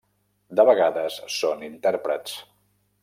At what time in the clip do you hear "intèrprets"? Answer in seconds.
1.71-2.39